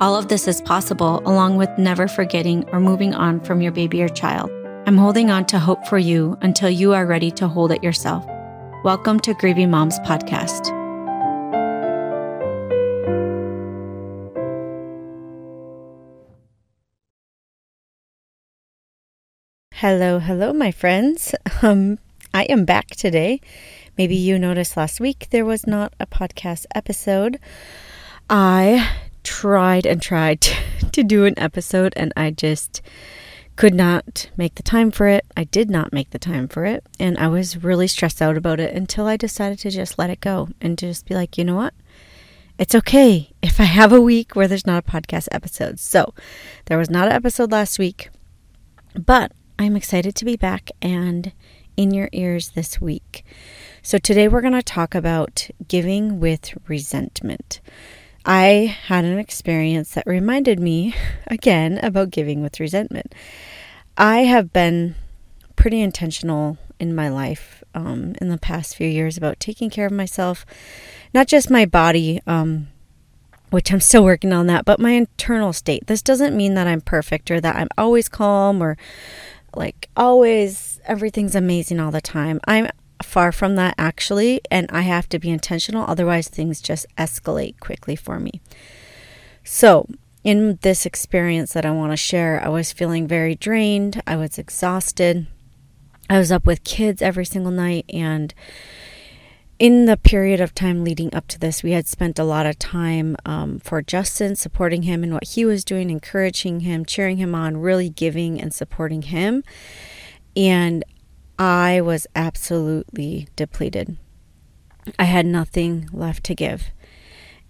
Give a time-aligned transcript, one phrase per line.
[0.00, 4.00] All of this is possible along with never forgetting or moving on from your baby
[4.00, 4.48] or child.
[4.86, 8.24] I'm holding on to hope for you until you are ready to hold it yourself.
[8.84, 10.68] Welcome to Grieving Moms Podcast.
[19.72, 21.34] Hello, hello, my friends.
[21.60, 21.98] Um,
[22.32, 23.40] I am back today.
[23.96, 27.40] Maybe you noticed last week there was not a podcast episode.
[28.30, 30.40] I tried and tried
[30.92, 32.80] to do an episode and I just
[33.56, 35.26] could not make the time for it.
[35.36, 36.82] I did not make the time for it.
[36.98, 40.20] And I was really stressed out about it until I decided to just let it
[40.20, 41.74] go and just be like, you know what?
[42.58, 45.78] It's okay if I have a week where there's not a podcast episode.
[45.78, 46.14] So
[46.64, 48.08] there was not an episode last week,
[48.94, 51.32] but I'm excited to be back and
[51.76, 53.24] in your ears this week.
[53.82, 57.60] So today we're going to talk about giving with resentment.
[58.28, 60.94] I had an experience that reminded me
[61.28, 63.14] again about giving with resentment.
[63.96, 64.96] I have been
[65.56, 69.92] pretty intentional in my life um, in the past few years about taking care of
[69.92, 70.44] myself,
[71.14, 72.68] not just my body, um,
[73.48, 75.86] which I'm still working on that, but my internal state.
[75.86, 78.76] This doesn't mean that I'm perfect or that I'm always calm or
[79.56, 82.40] like always everything's amazing all the time.
[82.46, 82.68] I'm
[83.02, 87.96] far from that actually, and I have to be intentional, otherwise, things just escalate quickly
[87.96, 88.40] for me.
[89.44, 89.88] So,
[90.24, 94.38] in this experience that I want to share, I was feeling very drained, I was
[94.38, 95.26] exhausted.
[96.10, 98.32] I was up with kids every single night, and
[99.58, 102.58] in the period of time leading up to this, we had spent a lot of
[102.58, 107.34] time um, for Justin, supporting him in what he was doing, encouraging him, cheering him
[107.34, 109.42] on, really giving and supporting him.
[110.36, 110.84] And
[111.38, 113.96] I was absolutely depleted.
[114.98, 116.70] I had nothing left to give.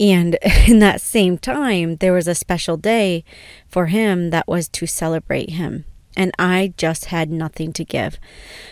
[0.00, 0.36] And
[0.68, 3.24] in that same time, there was a special day
[3.68, 5.84] for him that was to celebrate him.
[6.16, 8.18] And I just had nothing to give.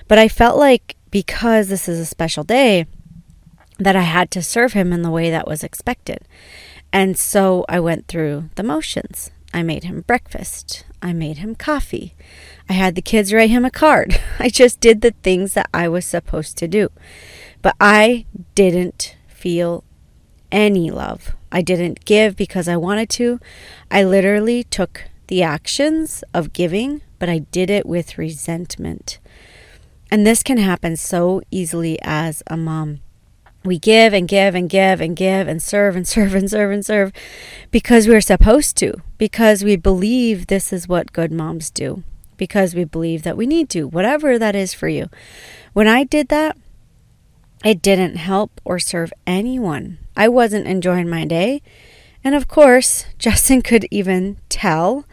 [0.06, 2.87] But I felt like because this is a special day,
[3.78, 6.27] that I had to serve him in the way that was expected.
[6.93, 9.31] And so I went through the motions.
[9.53, 10.85] I made him breakfast.
[11.03, 12.15] I made him coffee.
[12.69, 14.19] I had the kids write him a card.
[14.39, 16.89] I just did the things that I was supposed to do.
[17.61, 19.85] But I didn't feel
[20.51, 21.35] any love.
[21.51, 23.39] I didn't give because I wanted to.
[23.91, 29.19] I literally took the actions of giving, but I did it with resentment.
[30.11, 33.01] And this can happen so easily as a mom
[33.65, 36.84] we give and give and give and give and serve and serve and serve and
[36.84, 37.12] serve
[37.71, 42.03] because we're supposed to, because we believe this is what good moms do,
[42.37, 45.09] because we believe that we need to, whatever that is for you.
[45.72, 46.56] When I did that,
[47.65, 49.99] it didn't help or serve anyone.
[50.17, 51.62] I wasn't enjoying my day.
[52.25, 55.05] And of course, Justin could even tell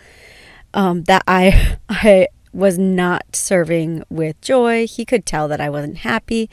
[0.74, 4.88] um, that I, I was not serving with joy.
[4.88, 6.50] He could tell that I wasn't happy,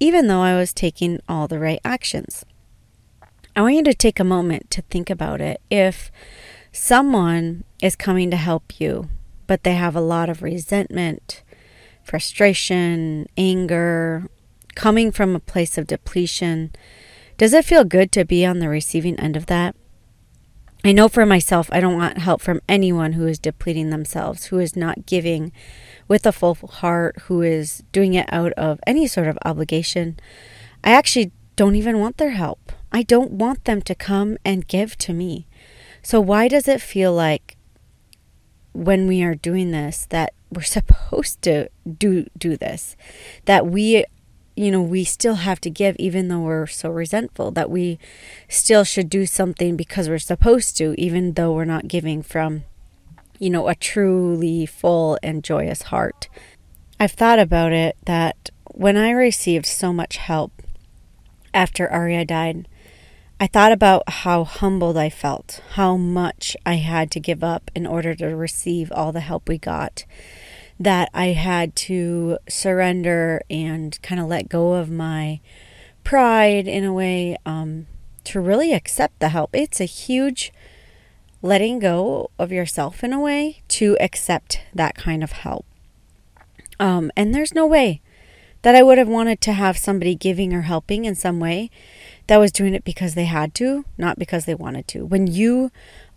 [0.00, 2.44] even though I was taking all the right actions.
[3.56, 5.60] I want you to take a moment to think about it.
[5.70, 6.12] If
[6.70, 9.08] someone is coming to help you,
[9.46, 11.42] but they have a lot of resentment,
[12.04, 14.28] frustration, anger,
[14.74, 16.70] coming from a place of depletion,
[17.36, 19.74] does it feel good to be on the receiving end of that?
[20.84, 24.60] I know for myself, I don't want help from anyone who is depleting themselves, who
[24.60, 25.50] is not giving
[26.08, 30.18] with a full heart, who is doing it out of any sort of obligation.
[30.82, 32.72] I actually don't even want their help.
[32.90, 35.46] I don't want them to come and give to me.
[36.02, 37.56] So, why does it feel like
[38.72, 41.68] when we are doing this that we're supposed to
[41.98, 42.96] do do this
[43.44, 44.04] that we
[44.58, 47.96] you know, we still have to give even though we're so resentful, that we
[48.48, 52.64] still should do something because we're supposed to, even though we're not giving from,
[53.38, 56.28] you know, a truly full and joyous heart.
[57.00, 60.62] I've thought about it that when I received so much help
[61.54, 62.68] after Aria died,
[63.40, 67.86] I thought about how humbled I felt, how much I had to give up in
[67.86, 70.04] order to receive all the help we got
[70.80, 75.40] that I had to surrender and kind of let go of my
[76.04, 77.86] pride in a way um,
[78.24, 79.50] to really accept the help.
[79.54, 80.52] It's a huge
[81.42, 85.64] letting go of yourself in a way to accept that kind of help.
[86.80, 88.00] Um, and there's no way
[88.62, 91.70] that I would have wanted to have somebody giving or helping in some way
[92.26, 95.04] that was doing it because they had to, not because they wanted to.
[95.06, 95.70] When you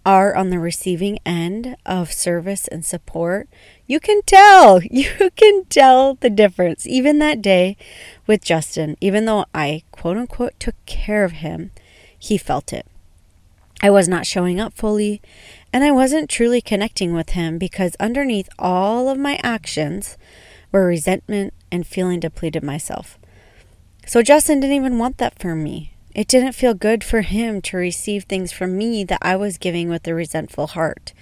[0.06, 3.48] are on the receiving end of service and support,
[3.86, 4.82] you can tell.
[4.92, 6.88] You can tell the difference.
[6.88, 7.78] Even that day
[8.26, 11.72] with Justin, even though I quote unquote took care of him,
[12.18, 12.86] he felt it.
[13.82, 15.22] I was not showing up fully,
[15.74, 20.18] and I wasn't truly connecting with him because underneath all of my actions
[20.72, 23.18] were resentment and feeling depleted myself.
[24.06, 25.94] So Justin didn't even want that from me.
[26.14, 29.90] It didn't feel good for him to receive things from me that I was giving
[29.90, 31.14] with a resentful heart.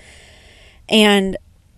[0.90, 1.38] And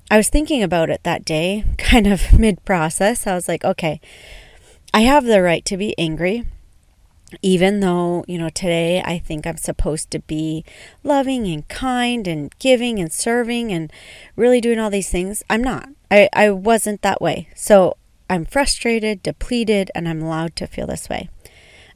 [0.10, 3.28] I was thinking about it that day, kind of mid process.
[3.28, 4.00] I was like, okay,
[4.94, 6.46] I have the right to be angry
[7.42, 10.66] even though, you know, today I think I'm supposed to be
[11.04, 13.92] loving and kind and giving and serving and
[14.36, 15.90] really doing all these things, I'm not.
[16.10, 17.48] I, I wasn't that way.
[17.56, 17.98] So
[18.30, 21.30] I'm frustrated, depleted, and I'm allowed to feel this way.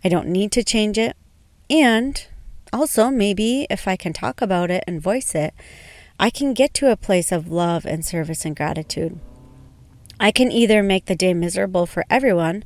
[0.04, 1.16] I don't need to change it.
[1.70, 2.26] And
[2.72, 5.54] also, maybe if I can talk about it and voice it,
[6.20, 9.20] I can get to a place of love and service and gratitude.
[10.20, 12.64] I can either make the day miserable for everyone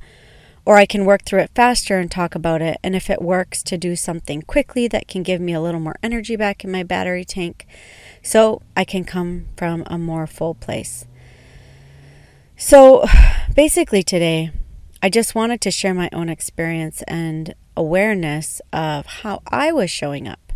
[0.70, 2.78] or I can work through it faster and talk about it.
[2.84, 5.96] And if it works, to do something quickly that can give me a little more
[6.04, 7.66] energy back in my battery tank
[8.22, 11.08] so I can come from a more full place.
[12.56, 13.04] So
[13.56, 14.52] basically, today,
[15.02, 20.28] I just wanted to share my own experience and awareness of how I was showing
[20.28, 20.54] up.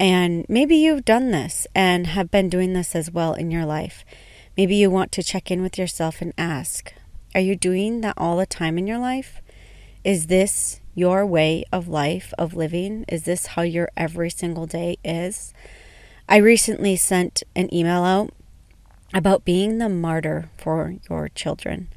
[0.00, 4.04] And maybe you've done this and have been doing this as well in your life.
[4.56, 6.92] Maybe you want to check in with yourself and ask
[7.36, 9.42] are you doing that all the time in your life?
[10.02, 13.04] Is this your way of life, of living?
[13.08, 15.52] Is this how your every single day is?
[16.30, 18.32] I recently sent an email out
[19.12, 21.88] about being the martyr for your children.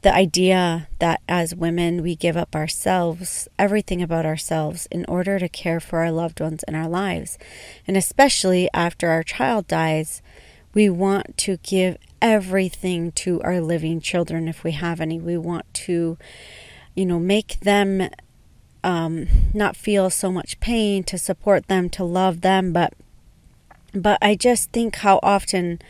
[0.00, 5.50] The idea that as women, we give up ourselves, everything about ourselves, in order to
[5.50, 7.36] care for our loved ones in our lives.
[7.86, 10.22] And especially after our child dies,
[10.72, 15.20] we want to give everything to our living children if we have any.
[15.20, 16.18] We want to,
[16.94, 18.08] you know, make them
[18.84, 22.72] um, not feel so much pain, to support them, to love them.
[22.72, 22.94] But,
[23.92, 25.80] but I just think how often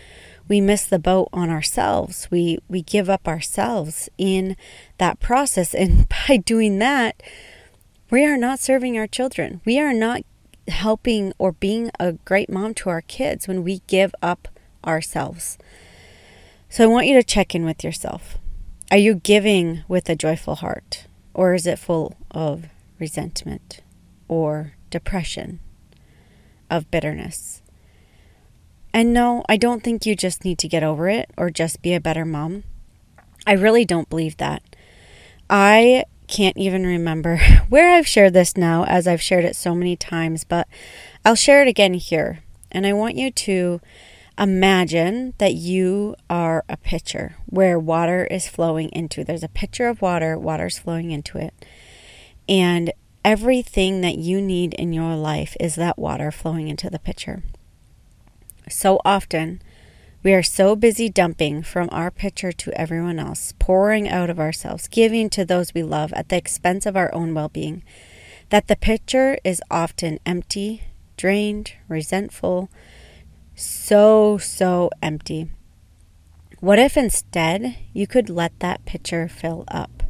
[0.49, 2.29] we miss the boat on ourselves.
[2.31, 4.57] We we give up ourselves in
[4.99, 7.23] that process, and by doing that,
[8.11, 9.61] we are not serving our children.
[9.65, 10.23] We are not
[10.69, 14.49] helping or being a great mom to our kids when we give up
[14.85, 15.59] ourselves.
[16.69, 18.39] So I want you to check in with yourself.
[18.91, 21.07] Are you giving with a joyful heart?
[21.35, 22.67] Or is it full of
[22.99, 23.81] resentment
[24.29, 25.61] or depression,
[26.71, 27.63] of bitterness?
[28.93, 31.95] And no, I don't think you just need to get over it or just be
[31.95, 32.65] a better mom.
[33.47, 34.63] I really don't believe that.
[35.49, 39.97] I can't even remember where I've shared this now, as I've shared it so many
[39.97, 40.67] times, but
[41.25, 42.41] I'll share it again here.
[42.73, 43.81] And I want you to
[44.39, 49.25] Imagine that you are a pitcher where water is flowing into.
[49.25, 51.55] There's a pitcher of water, water's flowing into it.
[52.47, 52.93] And
[53.25, 57.43] everything that you need in your life is that water flowing into the pitcher.
[58.69, 59.63] So often,
[60.23, 64.89] we are so busy dumping from our pitcher to everyone else, pouring out of ourselves,
[64.89, 67.83] giving to those we love at the expense of our own well being,
[68.51, 70.83] that the pitcher is often empty,
[71.17, 72.69] drained, resentful,
[73.57, 75.51] so, so empty.
[76.61, 80.03] What if instead you could let that pitcher fill up?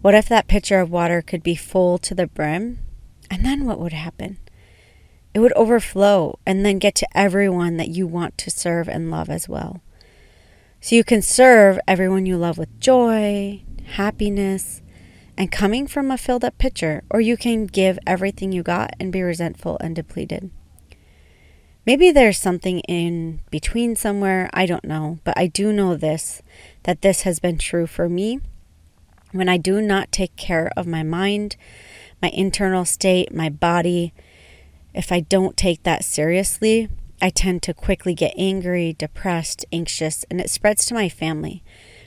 [0.00, 2.78] What if that pitcher of water could be full to the brim?
[3.30, 4.38] And then what would happen?
[5.34, 9.28] It would overflow and then get to everyone that you want to serve and love
[9.28, 9.82] as well.
[10.80, 13.62] So you can serve everyone you love with joy,
[13.96, 14.80] happiness,
[15.36, 19.12] and coming from a filled up pitcher, or you can give everything you got and
[19.12, 20.50] be resentful and depleted.
[21.86, 26.40] Maybe there's something in between somewhere, I don't know, but I do know this
[26.84, 28.40] that this has been true for me.
[29.32, 31.56] When I do not take care of my mind,
[32.22, 34.14] my internal state, my body,
[34.94, 36.88] if I don't take that seriously,
[37.20, 41.62] I tend to quickly get angry, depressed, anxious, and it spreads to my family.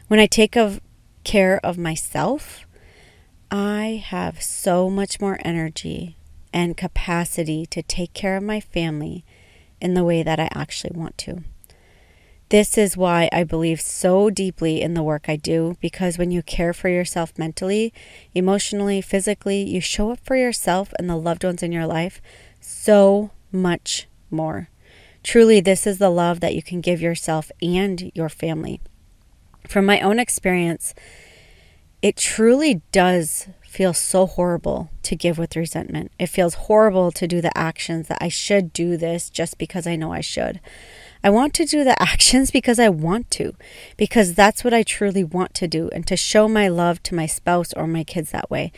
[0.08, 0.80] When I take of
[1.24, 2.66] care of myself,
[3.52, 6.18] I have so much more energy
[6.54, 9.24] and capacity to take care of my family
[9.82, 11.44] in the way that I actually want to.
[12.50, 16.42] This is why I believe so deeply in the work I do because when you
[16.42, 17.94] care for yourself mentally,
[18.34, 22.22] emotionally, physically, you show up for yourself and the loved ones in your life
[22.62, 24.70] so much more.
[25.24, 28.80] Truly, this is the love that you can give yourself and your family.
[29.68, 30.94] From my own experience,
[32.02, 36.12] it truly does feel so horrible to give with resentment.
[36.18, 39.96] It feels horrible to do the actions that I should do this just because I
[39.96, 40.60] know I should.
[41.24, 43.54] I want to do the actions because I want to,
[43.96, 47.28] because that's what I truly want to do, and to show my love to my
[47.28, 48.72] spouse or my kids that way.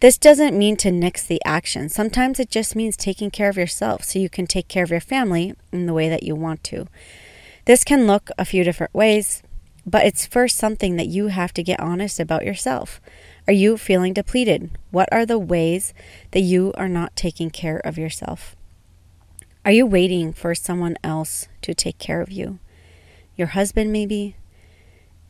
[0.00, 1.88] This doesn't mean to nix the action.
[1.88, 5.00] Sometimes it just means taking care of yourself so you can take care of your
[5.00, 6.88] family in the way that you want to.
[7.64, 9.42] This can look a few different ways,
[9.86, 13.00] but it's first something that you have to get honest about yourself.
[13.48, 14.70] Are you feeling depleted?
[14.90, 15.92] What are the ways
[16.30, 18.54] that you are not taking care of yourself?
[19.64, 22.60] Are you waiting for someone else to take care of you?
[23.36, 24.36] Your husband, maybe?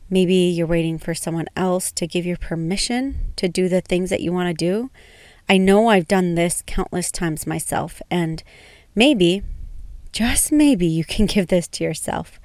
[0.09, 4.21] Maybe you're waiting for someone else to give you permission to do the things that
[4.21, 4.91] you want to do.
[5.49, 8.43] I know I've done this countless times myself, and
[8.93, 9.41] maybe,
[10.11, 12.39] just maybe, you can give this to yourself.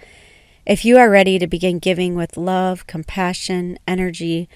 [0.64, 4.48] If you are ready to begin giving with love, compassion, energy,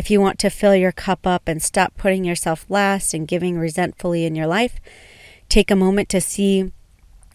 [0.00, 3.58] if you want to fill your cup up and stop putting yourself last and giving
[3.58, 4.80] resentfully in your life,
[5.50, 6.72] take a moment to see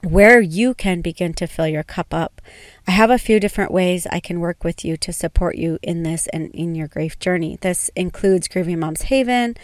[0.01, 2.41] where you can begin to fill your cup up.
[2.87, 6.01] I have a few different ways I can work with you to support you in
[6.01, 7.59] this and in your grief journey.
[7.61, 9.55] This includes Grieving Moms Haven,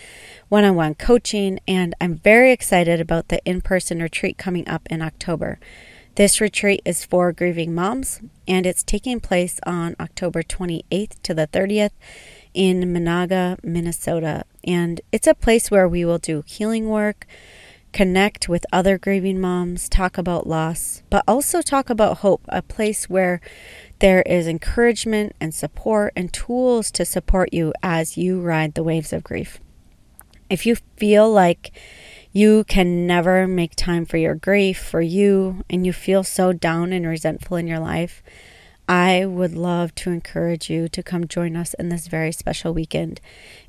[0.49, 4.83] one on one coaching, and I'm very excited about the in person retreat coming up
[4.91, 5.57] in October.
[6.15, 11.47] This retreat is for grieving moms, and it's taking place on October 28th to the
[11.47, 11.91] 30th
[12.53, 14.43] in Menahga, Minnesota.
[14.63, 17.25] And it's a place where we will do healing work,
[17.93, 23.09] connect with other grieving moms, talk about loss, but also talk about hope, a place
[23.09, 23.41] where
[23.99, 29.11] there is encouragement and support and tools to support you as you ride the waves
[29.11, 29.59] of grief.
[30.49, 31.71] If you feel like
[32.33, 36.93] you can never make time for your grief, for you, and you feel so down
[36.93, 38.23] and resentful in your life,
[38.87, 43.21] I would love to encourage you to come join us in this very special weekend.